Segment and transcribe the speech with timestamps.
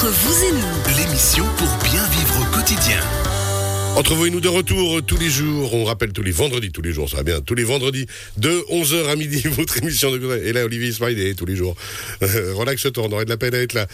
[0.00, 2.98] Entre vous et nous, L'émission pour bien vivre au quotidien.
[3.96, 6.80] Entre vous et nous de retour tous les jours, on rappelle tous les vendredis, tous
[6.80, 8.06] les jours, ça va bien, tous les vendredis
[8.38, 11.76] de 11h à midi, votre émission de Et là, Olivier Smiley, tous les jours.
[12.22, 13.86] Euh, Relaxe-toi, on aurait de la peine à être là.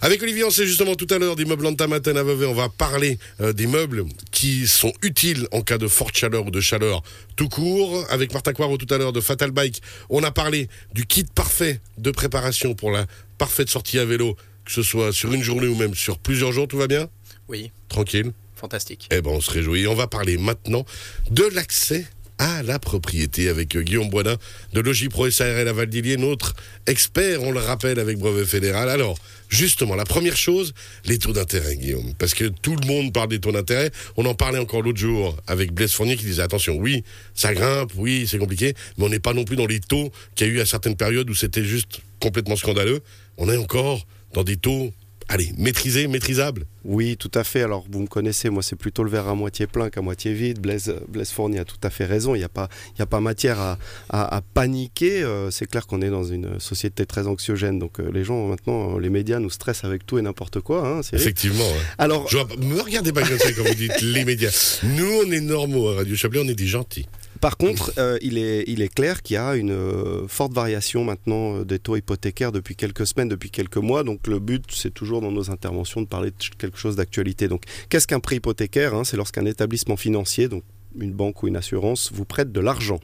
[0.00, 2.54] Avec Olivier, on sait justement tout à l'heure des meubles en tamaten à Vevey, on
[2.54, 6.60] va parler euh, des meubles qui sont utiles en cas de forte chaleur ou de
[6.60, 7.04] chaleur
[7.36, 8.04] tout court.
[8.10, 11.80] Avec Martin Coirot tout à l'heure de Fatal Bike, on a parlé du kit parfait
[11.98, 13.06] de préparation pour la
[13.38, 14.36] parfaite sortie à vélo,
[14.74, 17.06] que ce soit sur une journée ou même sur plusieurs jours, tout va bien
[17.48, 19.08] Oui, Tranquille fantastique.
[19.10, 19.86] eh ben, on se réjouit.
[19.86, 20.86] On va parler maintenant
[21.30, 22.06] de l'accès
[22.38, 24.36] à la propriété avec euh, Guillaume Boisdin
[24.72, 26.54] de Logipro SARL à Valdilier, notre
[26.86, 28.88] expert, on le rappelle, avec brevet fédéral.
[28.88, 29.18] Alors,
[29.48, 30.72] justement, la première chose,
[31.04, 32.14] les taux d'intérêt, Guillaume.
[32.18, 33.90] Parce que tout le monde parle des taux d'intérêt.
[34.16, 37.04] On en parlait encore l'autre jour avec Blaise Fournier qui disait, attention, oui,
[37.34, 40.46] ça grimpe, oui, c'est compliqué, mais on n'est pas non plus dans les taux qu'il
[40.46, 43.02] y a eu à certaines périodes où c'était juste complètement scandaleux.
[43.36, 44.90] On est encore dans des taux,
[45.28, 46.64] allez, maîtrisés, maîtrisables.
[46.84, 47.62] Oui, tout à fait.
[47.62, 50.58] Alors, vous me connaissez, moi, c'est plutôt le verre à moitié plein qu'à moitié vide.
[50.60, 52.34] Blaise, Blaise Fournier a tout à fait raison.
[52.34, 53.78] Il n'y a, pas- il y a pas matière à,
[54.10, 55.22] à- à paniquer.
[55.22, 57.78] Euh, c'est clair qu'on est dans une société très anxiogène.
[57.78, 60.86] Donc, euh, les gens, maintenant, euh, les médias nous stressent avec tout et n'importe quoi.
[60.88, 61.00] Hein.
[61.12, 61.64] Effectivement.
[61.64, 61.80] ouais.
[61.98, 64.80] Alors, Je vois me regardez pas comme ça quand vous dites les médias.
[64.82, 67.06] Nous, on est normaux à Radio Chablais, on est des gentils.
[67.42, 71.02] Par contre, euh, il, est, il est clair qu'il y a une euh, forte variation
[71.04, 74.04] maintenant euh, des taux hypothécaires depuis quelques semaines, depuis quelques mois.
[74.04, 77.48] Donc le but, c'est toujours dans nos interventions de parler de quelque chose d'actualité.
[77.48, 79.02] Donc qu'est-ce qu'un prêt hypothécaire hein?
[79.02, 80.62] C'est lorsqu'un établissement financier, donc
[80.96, 83.00] une banque ou une assurance, vous prête de l'argent.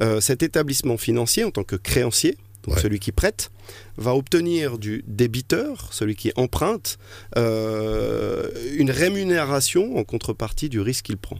[0.00, 2.80] Euh, cet établissement financier, en tant que créancier, donc Ouais.
[2.80, 3.50] celui qui prête,
[3.96, 6.96] va obtenir du débiteur, celui qui emprunte,
[7.36, 11.38] euh, une rémunération en contrepartie du risque qu'il prend.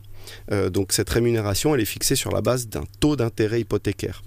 [0.50, 4.22] Euh, donc cette rémunération, elle est fixée sur la base d'un taux d'intérêt hypothécaire.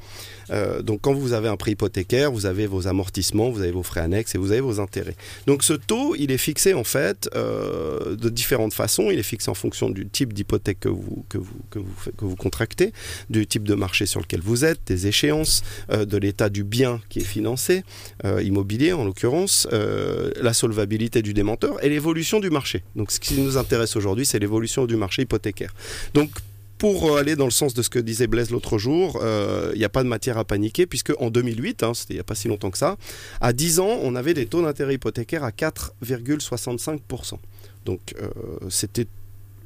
[0.51, 3.83] Euh, donc quand vous avez un prêt hypothécaire, vous avez vos amortissements, vous avez vos
[3.83, 5.15] frais annexes et vous avez vos intérêts.
[5.47, 9.09] Donc ce taux, il est fixé en fait euh, de différentes façons.
[9.11, 12.93] Il est fixé en fonction du type d'hypothèque que vous, contractez,
[13.29, 17.19] du type de marché sur lequel vous êtes, des échéances, de l'état du bien qui
[17.19, 17.83] est financé,
[18.23, 22.83] immobilier en l'occurrence, la solvabilité du démenteur et l'évolution du marché.
[22.95, 25.73] Donc ce qui nous intéresse aujourd'hui, c'est l'évolution du marché hypothécaire.
[26.13, 26.29] Donc
[26.77, 29.79] pour euh, aller dans le sens de ce que disait Blaise l'autre jour, euh, il
[29.79, 32.23] n'y a pas de matière à paniquer, puisque en 2008, hein, c'était il n'y a
[32.23, 32.97] pas si longtemps que ça,
[33.41, 37.37] à 10 ans, on avait des taux d'intérêt hypothécaire à 4,65%.
[37.85, 38.29] Donc euh,
[38.69, 39.07] c'était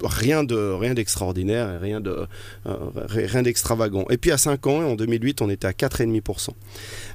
[0.01, 2.25] rien de rien d'extraordinaire rien de
[2.63, 4.05] rien d'extravagant.
[4.09, 6.49] Et puis à 5 ans, en 2008, on était à 4,5%.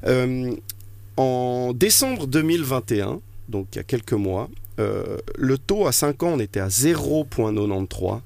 [0.05, 0.53] Euh,
[1.17, 6.39] en décembre 2021, donc il y a quelques mois, le taux à 5 ans, on
[6.39, 8.19] était à 0,93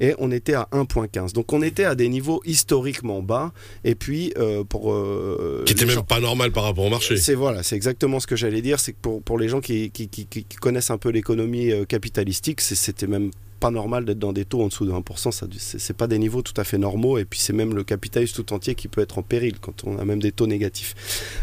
[0.00, 1.32] et on était à 1,15.
[1.32, 3.52] Donc on était à des niveaux historiquement bas.
[3.84, 7.16] Et puis euh, pour euh, Qui était même gens- pas normal par rapport au marché.
[7.16, 8.80] c'est voilà, c'est exactement ce que j'allais dire.
[8.80, 11.84] C'est que pour, pour les gens qui, qui, qui- qui connaissent un peu l'économie euh,
[11.84, 13.30] capitalistique, c'était même
[13.60, 15.30] pas normal d'être dans des taux en dessous de 1%.
[15.32, 17.16] Ça, c'est c'est pas des niveaux tout à fait normaux.
[17.18, 19.98] Et puis c'est même le capitalisme tout entier qui peut être en péril quand on
[19.98, 20.94] a même des taux négatifs.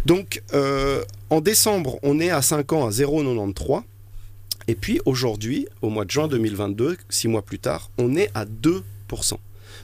[0.05, 3.81] Donc euh, en décembre, on est à 5 ans à 0,93.
[4.71, 8.45] Et puis aujourd'hui, au mois de juin 2022, six mois plus tard, on est à
[8.45, 8.83] 2%.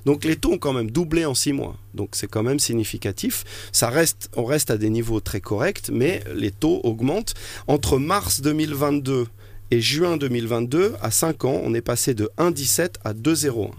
[0.06, 1.76] Donc les taux ont quand même doublé en six mois.
[1.94, 3.44] Donc c'est quand même significatif.
[3.74, 7.34] Ça reste, on reste à des niveaux très corrects, mais les taux augmentent.
[7.68, 9.28] Entre mars 2022
[9.72, 13.72] et juin 2022, à 5 ans, on est passé de 1,17 à 2,01.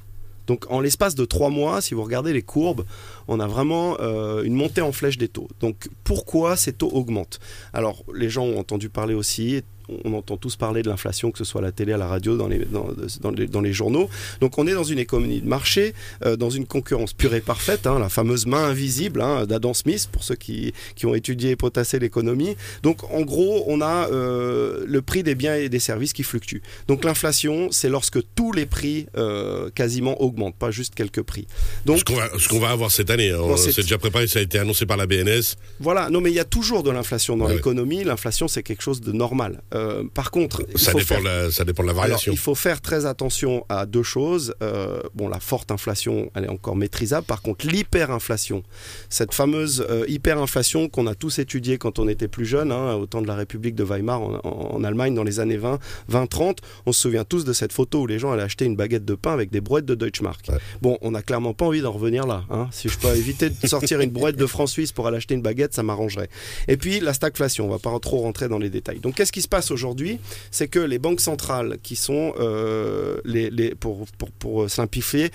[0.47, 2.85] Donc en l'espace de 3 mois, si vous regardez les courbes,
[3.29, 5.49] on a vraiment euh, une montée en flèche des taux.
[5.61, 7.41] Donc pourquoi ces taux augmentent?
[7.73, 9.63] Alors les gens ont entendu parler aussi,
[10.05, 12.37] on entend tous parler de l'inflation, que ce soit à la télé, à la radio,
[12.37, 12.89] dans les, dans,
[13.21, 14.09] dans les, dans les journaux.
[14.41, 15.95] Donc on est dans une économie de marché,
[16.25, 20.09] euh, dans une concurrence pure et parfaite, hein, la fameuse main invisible hein, d'Adam Smith,
[20.13, 22.57] pour ceux qui, qui ont étudié et potassé l'économie.
[22.83, 26.63] Donc en gros, on a euh, le prix des biens et des services qui fluctuent.
[26.87, 31.47] Donc l'inflation, c'est lorsque tous les prix euh, quasiment augmentent, pas juste quelques prix.
[31.87, 34.39] Donc Ce qu'on va, va avoir cette année, hein, on c'est- s'est déjà préparé, ça
[34.39, 35.57] a été annoncé par la BNS.
[35.81, 37.55] voilà, non mais il y a toujours de l'inflation dans Ouais.
[37.55, 38.05] l'économie.
[38.05, 39.63] L'inflation, c'est quelque chose de normal.
[39.79, 42.03] Euh, par contre, il Ça faut dépend, faire- de la, ça dépend de la Alors,
[42.03, 42.33] variation.
[42.33, 44.55] il faut faire très attention à deux choses.
[44.63, 47.27] Euh, bon, la forte inflation, elle est encore maîtrisable.
[47.27, 48.63] Par contre, l'hyperinflation,
[49.09, 53.07] cette fameuse euh, hyperinflation qu'on a tous étudiée quand on était plus jeune, hein, au
[53.07, 55.79] temps de la République de Weimar en, Allemagne dans les années 20,
[56.11, 59.05] 20-30, on se souvient tous de cette photo où les gens allaient acheter une baguette
[59.05, 60.47] de pain avec des brouettes de Deutschmark.
[60.49, 60.59] Ouais.
[60.83, 62.45] Bon, on n'a clairement pas envie d'en revenir là.
[62.51, 62.69] hein.
[62.73, 65.43] Si je peux éviter de sortir une brouette de francs suisses pour aller acheter une
[65.43, 66.29] baguette, ça m'arrangerait.
[66.69, 68.99] Et puis la stagflation, on va pas trop rentrer dans les détails.
[69.01, 70.19] Donc qu'est-ce qui se passe passe aujourd'hui,
[70.51, 75.31] c'est que les banques centrales, qui sont euh, les, les- pour, pour, pour simplifier,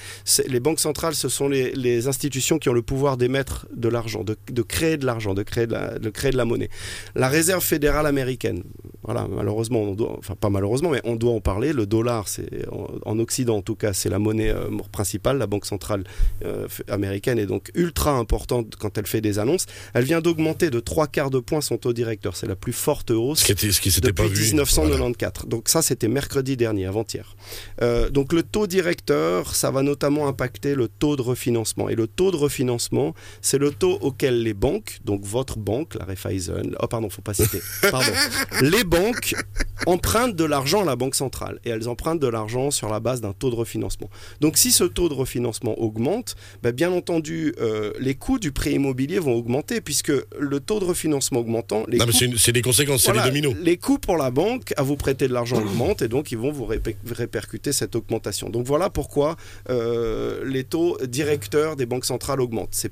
[0.48, 4.24] les banques centrales, ce sont les, les institutions qui ont le pouvoir d'émettre de l'argent,
[4.24, 6.70] de, de créer de l'argent, de créer de la, de créer de la monnaie.
[7.16, 8.64] La Réserve fédérale américaine,
[9.04, 11.74] voilà, malheureusement, on doit, enfin pas malheureusement, mais on doit en parler.
[11.74, 15.38] Le dollar, c'est en, en Occident en tout cas, c'est la monnaie euh, principale.
[15.38, 16.04] La banque centrale
[16.46, 19.66] euh, américaine est donc ultra importante quand elle fait des annonces.
[19.94, 22.36] Elle vient d'augmenter de trois quarts de point son taux directeur.
[22.36, 24.48] C'est la plus forte hausse Ce qui, était, ce qui s'était pas depuis vu.
[24.54, 25.48] 1994.
[25.48, 27.36] Donc ça, c'était mercredi dernier, avant-hier.
[27.82, 31.90] Euh, donc le taux directeur, ça va notamment impacter le taux de refinancement.
[31.90, 36.06] Et le taux de refinancement, c'est le taux auquel les banques, donc votre banque, la
[36.06, 37.60] Raiffeisen, oh pardon, faut pas citer,
[37.92, 38.12] pardon,
[38.62, 39.36] les banques
[39.86, 43.22] empruntent de l'argent à la banque centrale et elles empruntent de l'argent sur la base
[43.22, 44.10] d'un taux de refinancement.
[44.42, 48.72] Donc si ce taux de refinancement augmente, ben, bien entendu, euh, les coûts du prêt
[48.74, 52.38] immobilier vont augmenter puisque le taux de refinancement augmentant, les Non, mais coûts c'est une-
[52.38, 53.54] c'est des conséquences, c'est les dominos.
[53.62, 56.52] les coûts pour la banque à vous prêter de l'argent augmentent et donc ils vont
[56.52, 58.50] vous répercuter cette augmentation.
[58.50, 59.36] Donc voilà pourquoi
[59.70, 62.88] euh, les taux directeurs des banques centrales augmentent.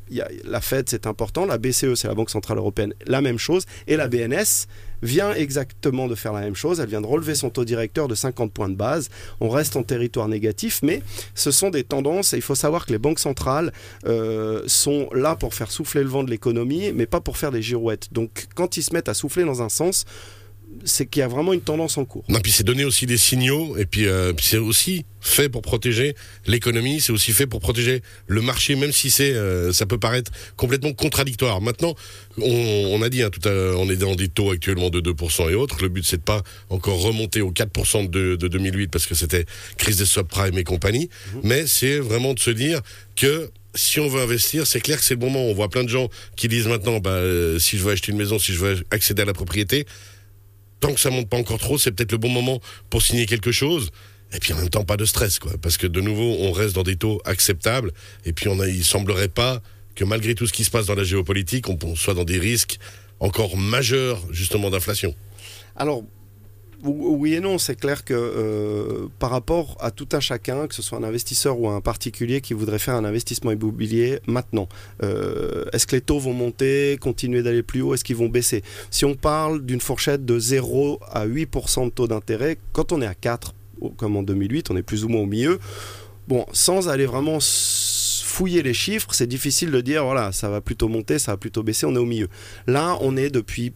[0.46, 3.98] La Fed, c'est important, la BCE, c'est la Banque Centrale Européenne, la même chose, et
[3.98, 4.68] la BNS
[5.02, 6.80] vient exactement de faire la même chose.
[6.80, 9.10] Elle vient de relever son taux directeur de 50 points de base.
[9.40, 11.02] On reste en territoire négatif, mais
[11.36, 13.72] ce sont des tendances et il faut savoir que les banques centrales
[14.06, 17.62] euh, sont là pour faire souffler le vent de l'économie, mais pas pour faire des
[17.62, 18.10] girouettes.
[18.12, 20.06] Donc quand ils se mettent à souffler dans un sens,
[20.84, 22.24] c'est qu'il y a vraiment une tendance en cours.
[22.30, 26.16] Non, puis c'est donner aussi des signaux, et puis, euh, c'est aussi fait pour protéger
[26.48, 30.32] l'économie, c'est aussi fait pour protéger le marché, même si c'est, euh, ça peut paraître
[30.58, 31.62] complètement contradictoire.
[31.62, 31.96] Maintenant,
[32.38, 35.52] on, on a dit hein, tout à on est dans des taux actuellement de 2%
[35.52, 35.78] et autres.
[35.82, 39.46] Le but, c'est de pas encore remonter aux 4% de, de 2008 parce que c'était
[39.78, 41.10] crise des subprimes et compagnie,
[41.44, 42.82] mais c'est vraiment de se dire
[43.16, 45.44] que si on veut investir, c'est clair que c'est le moment.
[45.44, 48.18] On voit plein de gens qui disent maintenant, bah, euh, si je veux acheter une
[48.18, 49.86] maison, si je veux accéder à la propriété,
[50.82, 53.54] tant que ça monte pas encore trop, c'est peut-être le bon moment pour signer quelque
[53.54, 53.92] chose.
[54.34, 55.54] Et puis en même temps, pas de stress, quoi.
[55.62, 57.92] Parce que de nouveau, on reste dans des taux acceptables.
[58.26, 59.62] Et puis on a, il semblerait pas
[59.96, 62.40] que malgré tout ce qui se passe dans la géopolitique, on, on soit dans des
[62.40, 62.80] risques
[63.20, 65.14] encore majeurs, justement, d'inflation.
[65.76, 66.04] Alors,
[66.84, 70.82] oui et non, c'est clair que euh, par rapport à tout un chacun, que ce
[70.82, 74.68] soit un investisseur ou un particulier qui voudrait faire un investissement immobilier maintenant,
[75.04, 78.64] euh, est-ce que les taux vont monter, continuer d'aller plus haut, est-ce qu'ils vont baisser?
[78.90, 83.08] Si on parle d'une fourchette de 0 à 8% de taux d'intérêt, quand on est
[83.08, 83.54] à 4,
[83.98, 85.60] comme en 2008, on est plus ou moins au milieu,
[86.28, 87.40] bon, sans aller vraiment
[88.24, 91.64] fouiller les chiffres, c'est difficile de dire, voilà, ça va plutôt monter, ça va plutôt
[91.64, 92.30] baisser, on est au milieu.
[92.66, 93.74] Là, on est depuis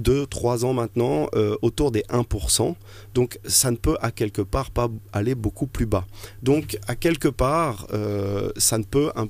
[0.00, 2.74] 2-3 ans maintenant euh, autour des 1%.
[3.14, 6.06] Donc ça ne peut à quelque part pas aller beaucoup plus bas.
[6.42, 9.28] Donc à quelque part, euh, ça ne peut un- a,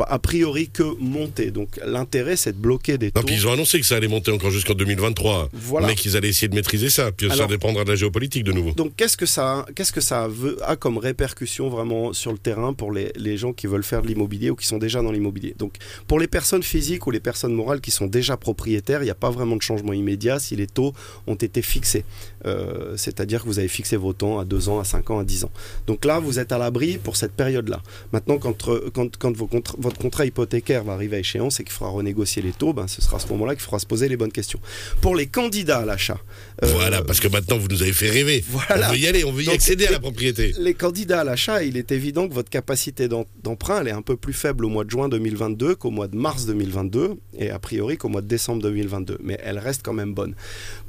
[0.00, 1.50] a priori que monter.
[1.50, 3.20] Donc l'intérêt c'est de bloquer des taux.
[3.20, 5.50] Non, puis ils ont annoncé que ça allait monter encore jusqu'en 2023.
[5.52, 5.86] Voilà.
[5.86, 7.12] Mais qu'ils allaient essayer de maîtriser ça.
[7.12, 8.72] Puis ça dépendra de la géopolitique de nouveau.
[8.72, 12.72] Donc qu'est-ce que ça, qu'est-ce que ça veut, a comme répercussion vraiment sur le terrain
[12.72, 15.54] pour les, les gens qui veulent faire de l'immobilier ou qui sont déjà dans l'immobilier?
[15.58, 15.74] Donc
[16.06, 19.14] pour les personnes physiques ou les personnes morales qui sont déjà propriétaires, il n'y a
[19.14, 20.92] pas vraiment de changement immédiat si les taux
[21.26, 22.04] ont été fixés.
[22.46, 25.24] Euh, C'est-à-dire que vous avez fixé vos temps à 2 ans, à 5 ans, à
[25.24, 25.50] 10 ans.
[25.86, 27.82] Donc là, vous êtes à l'abri pour cette période-là.
[28.12, 31.72] Maintenant, quand, quand, quand vos contra- votre contrat hypothécaire va arriver à échéance et qu'il
[31.72, 34.16] faudra renégocier les taux, ben, ce sera à ce moment-là qu'il faudra se poser les
[34.16, 34.58] bonnes questions.
[35.00, 36.18] Pour les candidats à l'achat,
[36.62, 38.44] euh, Voilà, parce que maintenant vous nous avez fait rêver.
[38.48, 38.88] Voilà.
[38.88, 40.54] On veut y aller, on veut y Donc, accéder à la propriété.
[40.58, 44.16] les candidats à l'achat, il est évident que votre capacité d'emprunt elle est un peu
[44.16, 47.96] plus faible au mois de juin 2022 qu'au mois de mars 2022 et a priori
[47.96, 50.34] qu'au mois de décembre 2022, mais elle reste quand même bonne.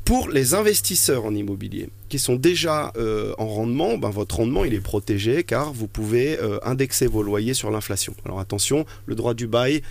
[0.06, 4.74] Pour les investisseurs en immobilier qui sont déjà euh, en rendement, ben, votre rendement il
[4.76, 8.14] est protégé car vous pouvez euh, indexer vos loyers sur l'inflation.
[8.26, 9.82] Alors attention, le droit du bail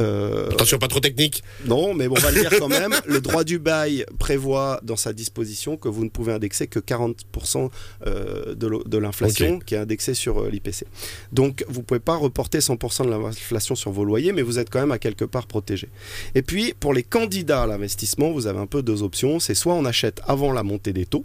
[0.00, 1.42] euh, Attention, pas trop technique.
[1.66, 2.94] non, mais bon, on va le dire quand même.
[3.06, 7.70] Le droit du bail prévoit dans sa disposition que vous ne pouvez indexer que 40%
[8.06, 10.84] euh, de l'inflation qui est indexée sur euh, l'IPC.
[11.32, 14.70] Donc, vous ne pouvez pas reporter 100% de l'inflation sur vos loyers, mais vous êtes
[14.70, 15.88] quand même à quelque part protégé.
[16.34, 19.40] Et puis, pour les candidats à l'investissement, vous avez un peu deux options.
[19.40, 21.24] C'est soit on achète avant la montée des taux,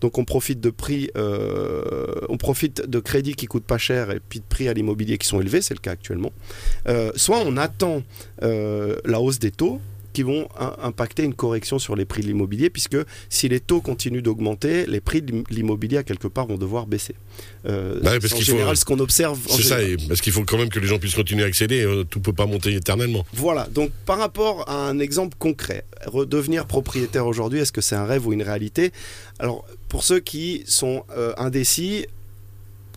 [0.00, 4.20] donc on profite de prix, euh, on profite de crédits qui coûtent pas cher et
[4.20, 6.32] puis de prix à l'immobilier qui sont élevés, c'est le cas actuellement.
[6.88, 8.02] Euh, soit on attend
[8.42, 9.80] euh, la hausse des taux
[10.12, 12.96] qui vont im- impacter une correction sur les prix de l'immobilier, puisque
[13.28, 16.86] si les taux continuent d'augmenter, les prix de l'im- l'immobilier à quelque part vont devoir
[16.86, 17.14] baisser.
[17.66, 19.38] Euh, Bah parce c'est en faut- général ce qu'on observe.
[19.48, 19.76] C'est ça,
[20.08, 21.82] parce qu'il faut quand même que les gens puissent continuer à accéder.
[21.82, 23.24] euh, Tout peut pas monter éternellement.
[23.32, 28.04] Voilà, donc par rapport à un exemple concret, redevenir propriétaire aujourd'hui, est-ce que c'est un
[28.04, 28.92] rêve ou une réalité?
[29.38, 32.06] Alors, pour ceux qui sont euh, indécis,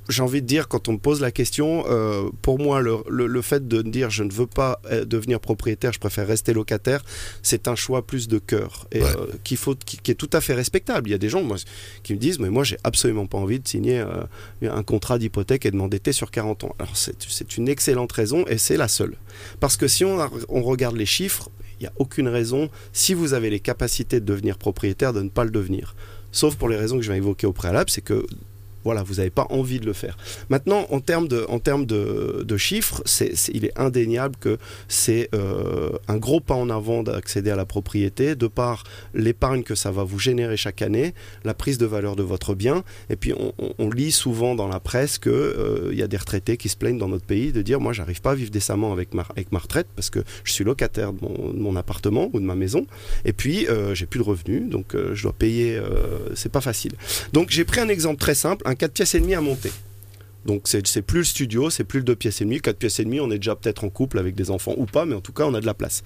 [0.09, 3.41] j'ai envie de dire, quand on me pose la question, euh, pour moi, le, le,
[3.41, 7.03] fait de dire je ne veux pas euh, devenir propriétaire, je préfère rester locataire,
[7.41, 9.07] c'est un choix plus de cœur et euh,
[9.43, 11.09] qu'il faut, qui, est tout à fait respectable.
[11.09, 11.57] Il y a des gens moi,
[12.03, 14.03] qui me disent, mais moi, j'ai absolument pas envie de signer
[14.61, 16.75] un contrat d'hypothèque et de m'endetter sur 40 ans.
[16.79, 19.15] Alors, c'est une excellente raison et c'est la seule.
[19.59, 20.17] Parce que si on,
[20.49, 24.25] on regarde les chiffres, il n'y a aucune raison, si vous avez les capacités de
[24.25, 25.95] devenir propriétaire, de ne pas le devenir.
[26.31, 28.25] Sauf pour les raisons que je vais évoquer au préalable, c'est que
[28.85, 30.15] voilà, vous n'avez pas envie de le faire.
[30.49, 33.03] Maintenant, en termes de, en termes de, chiffres,
[33.51, 38.35] il est indéniable que c'est euh, un gros pas en avant d'accéder à la propriété,
[38.35, 41.13] de par l'épargne que ça va vous générer chaque année,
[41.43, 42.83] la prise de valeur de votre bien.
[43.09, 46.69] Et puis, on, lit souvent dans la presse qu'il euh, y a des retraités qui
[46.69, 49.25] se plaignent dans notre pays de dire Moi, j'arrive pas à vivre décemment avec ma,
[49.31, 52.85] avec ma retraite parce que je suis locataire de mon, appartement ou de ma maison.
[53.25, 55.81] Et puis, euh, j'ai plus de revenus, donc je dois payer.
[56.35, 56.93] c'est pas facile.
[57.33, 58.63] Donc, j'ai pris un exemple très simple.
[58.75, 59.71] 4 pièces et demie à monter.
[60.45, 62.61] Donc c'est plus le studio, c'est plus le 2 pièces et demie.
[62.61, 65.05] 4 pièces et demie, on est déjà peut-être en couple avec des enfants ou pas,
[65.05, 66.03] mais en tout cas on a de la place.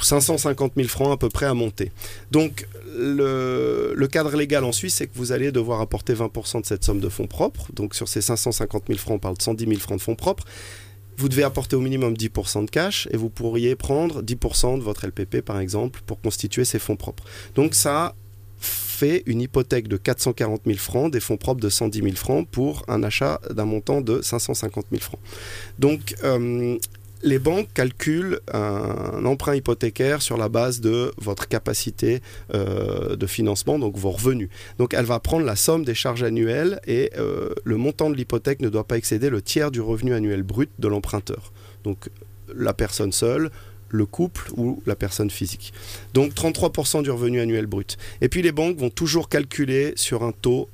[0.00, 1.92] 550 000 francs à peu près à monter.
[2.30, 6.66] Donc le, le cadre légal en Suisse, c'est que vous allez devoir apporter 20% de
[6.66, 7.66] cette somme de fonds propres.
[7.72, 10.44] Donc sur ces 550 000 francs, on parle de 110 000 francs de fonds propres.
[11.16, 15.04] Vous devez apporter au minimum 10% de cash et vous pourriez prendre 10% de votre
[15.04, 17.24] LPP par exemple pour constituer ces fonds propres.
[17.56, 18.14] Donc ça
[18.98, 22.84] fait une hypothèque de 440 000 francs, des fonds propres de 110 000 francs pour
[22.88, 25.20] un achat d'un montant de 550 000 francs.
[25.78, 26.76] Donc, euh,
[27.22, 32.20] les banques calculent un emprunt hypothécaire sur la base de votre capacité
[32.54, 34.48] euh, de financement, donc vos revenus.
[34.78, 38.60] Donc elle va prendre la somme des charges annuelles et euh, le montant de l'hypothèque
[38.60, 41.52] ne doit pas excéder le tiers du revenu annuel brut de l'emprunteur.
[41.82, 42.08] Donc
[42.54, 43.50] la personne seule,
[43.88, 45.72] le couple ou la personne physique.
[46.14, 47.96] Donc 33% du revenu annuel brut.
[48.20, 50.68] Et puis les banques vont toujours calculer sur un taux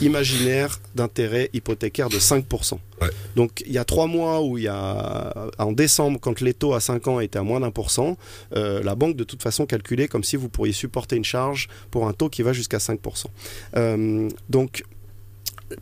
[0.00, 2.78] imaginaire d'intérêt hypothécaire de 5%.
[3.36, 6.74] Donc il y a trois mois où il y a en décembre quand les taux
[6.74, 8.16] à 5 ans étaient à moins d'un pour cent,
[8.54, 12.06] euh, la banque de toute façon calculait comme si vous pourriez supporter une charge pour
[12.06, 13.26] un taux qui va jusqu'à 5%.
[13.76, 14.84] Euh, donc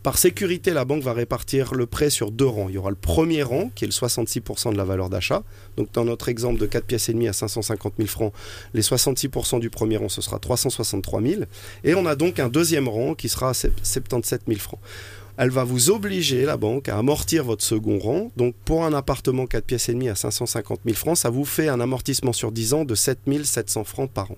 [0.03, 2.69] par sécurité, la banque va répartir le prêt sur deux rangs.
[2.69, 5.43] Il y aura le premier rang, qui est le 66% de la valeur d'achat.
[5.77, 8.33] Donc, dans notre exemple de 4 pièces et demie à 550 000 francs,
[8.75, 11.43] les 66% du premier rang, ce sera 363 000.
[11.85, 14.81] Et on a donc un deuxième rang qui sera 77 000 francs.
[15.39, 18.33] Elle va vous obliger, la banque, à amortir votre second rang.
[18.37, 21.69] Donc, pour un appartement 4 pièces et demie à 550 000 francs, ça vous fait
[21.69, 24.37] un amortissement sur 10 ans de 7 700 francs par an.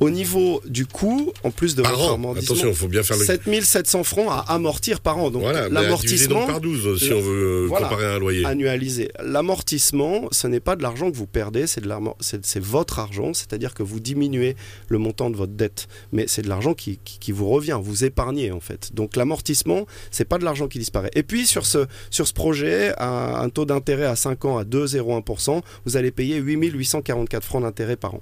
[0.00, 2.34] Au niveau du coût, en plus de par an.
[2.34, 3.24] Attention, faut bien faire le...
[3.24, 5.30] 7700 francs à amortir par an.
[5.30, 8.44] Donc l'amortissement par 12 si on veut euh, comparer un loyer.
[8.44, 9.10] Annualisé.
[9.22, 11.88] L'amortissement, ce n'est pas de l'argent que vous perdez, c'est de
[12.20, 14.56] c'est votre argent, c'est-à-dire que vous diminuez
[14.88, 18.52] le montant de votre dette, mais c'est de l'argent qui, qui, vous revient, vous épargnez
[18.52, 18.94] en fait.
[18.94, 21.10] Donc l'amortissement, c'est pas de l'argent qui disparaît.
[21.14, 24.64] Et puis sur ce sur ce projet, à un taux d'intérêt à 5 ans à
[24.64, 28.20] 2,01%, vous allez payer 8844 francs d'intérêt par an.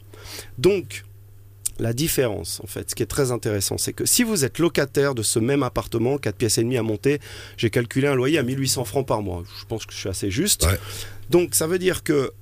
[0.58, 1.04] Donc
[1.78, 5.14] la différence, en fait, ce qui est très intéressant, c'est que si vous êtes locataire
[5.14, 7.20] de ce même appartement, 4 pièces et demie à monter,
[7.56, 9.42] j'ai calculé un loyer à 1800 francs par mois.
[9.60, 10.66] Je pense que je suis assez juste.
[11.30, 12.32] Donc ça veut dire que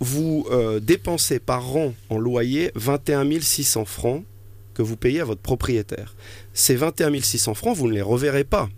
[0.00, 4.24] vous euh, dépensez par an en loyer 21 600 francs
[4.74, 6.14] que vous payez à votre propriétaire.
[6.54, 8.68] Ces 21 600 francs, vous ne les reverrez pas.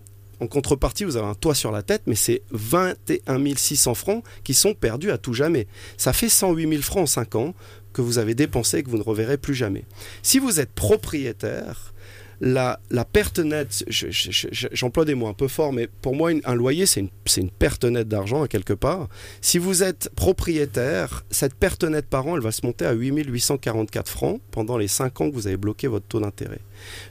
[0.41, 4.55] En contrepartie, vous avez un toit sur la tête, mais c'est 21 600 francs qui
[4.55, 5.67] sont perdus à tout jamais.
[5.99, 7.55] Ça fait 108 000 francs en 5 ans
[7.93, 9.85] que vous avez dépensé et que vous ne reverrez plus jamais.
[10.23, 11.93] Si vous êtes propriétaire,
[12.41, 12.79] la,
[13.13, 17.51] perte nette, j'emploie des mots un peu forts, mais pour moi, un loyer, c'est une,
[17.51, 19.09] perte nette d'argent quelque part.
[19.43, 24.09] Si vous êtes propriétaire, cette perte nette par an, elle va se monter à 8844
[24.09, 26.61] francs pendant les 5 ans que vous avez bloqué votre taux d'intérêt.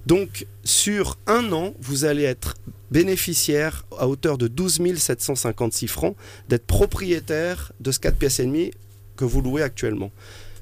[0.07, 2.55] Donc, sur un an, vous allez être
[2.89, 6.15] bénéficiaire à hauteur de 12 756 francs
[6.47, 8.71] d'être propriétaire de ce 4 pièces et demie
[9.15, 10.11] que vous louez actuellement.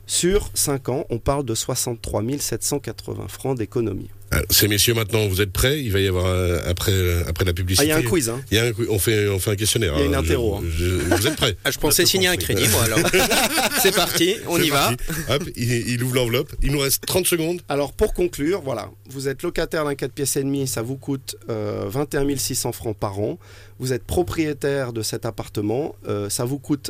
[0.09, 4.09] Sur 5 ans, on parle de 63 780 francs d'économie.
[4.49, 5.81] Ces messieurs, maintenant, vous êtes prêts?
[5.81, 6.25] Il va y avoir
[6.67, 7.83] après, après la publicité.
[7.83, 8.29] Ah, il y a un quiz.
[8.29, 8.41] Hein.
[8.51, 9.93] Il y a un, on, fait, on fait un questionnaire.
[9.95, 10.19] Il y a une hein.
[10.19, 10.55] interro.
[10.55, 10.63] Hein.
[10.63, 11.55] vous êtes prêts?
[11.63, 12.99] Ah, Je pensais signer un crédit, moi, alors.
[13.81, 14.91] C'est parti, on y va.
[15.29, 16.51] Hop, il, ouvre l'enveloppe.
[16.61, 17.61] Il nous reste 30 secondes.
[17.69, 18.89] Alors, pour conclure, voilà.
[19.09, 22.97] Vous êtes locataire d'un 4 pièces et demi, ça vous coûte 21 euh, 600 francs
[22.97, 23.37] par an.
[23.79, 26.89] Vous êtes propriétaire de cet appartement, euh, ça vous coûte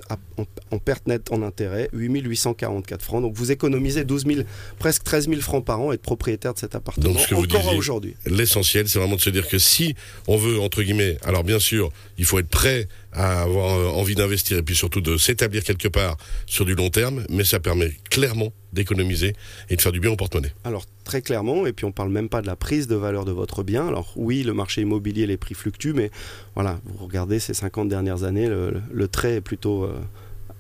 [0.72, 3.22] en, perte nette en intérêt 8 844 francs.
[3.22, 4.42] Donc, vous économisez 12 000,
[4.80, 7.48] presque 13 000 francs par an et être propriétaire de cet appartement ce que vous
[7.48, 7.78] disiez.
[7.78, 8.16] aujourd'hui.
[8.26, 9.96] L'essentiel, c'est vraiment de se dire que si
[10.28, 14.16] on veut, entre guillemets, alors bien sûr, il faut être prêt à avoir euh, envie
[14.16, 17.92] d'investir et puis surtout de s'établir quelque part sur du long terme, mais ça permet
[18.10, 19.34] clairement d'économiser
[19.70, 20.54] et de faire du bien au porte-monnaie.
[20.64, 23.32] Alors très clairement, et puis on parle même pas de la prise de valeur de
[23.32, 23.88] votre bien.
[23.88, 26.12] Alors oui, le marché immobilier, les prix fluctuent, mais
[26.54, 30.00] voilà, vous regardez ces 50 dernières années, le, le trait est plutôt euh,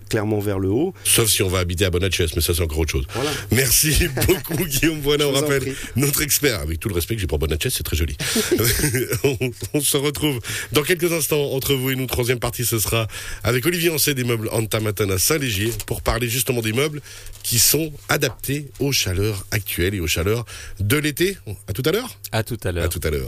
[0.08, 0.94] clairement vers le haut.
[1.04, 3.06] Sauf si on va habiter à Bonachès, mais ça c'est encore autre chose.
[3.14, 3.32] Voilà.
[3.52, 7.40] Merci beaucoup Guillaume Voilà, on rappelle notre expert, avec tout le respect que j'ai pour
[7.40, 8.16] Bonachès, c'est très joli.
[9.24, 10.40] on, on se retrouve
[10.72, 12.06] dans quelques instants entre vous et nous.
[12.06, 13.08] Troisième partie, ce sera
[13.44, 17.02] avec Olivier Ancet des meubles Antamatan à Saint-Légier pour parler justement des meubles
[17.44, 20.46] qui sont adaptés aux chaleurs actuelles et aux chaleurs
[20.80, 21.38] de l'été.
[21.68, 22.86] À tout à l'heure À tout à l'heure.
[22.86, 23.26] À tout à l'heure.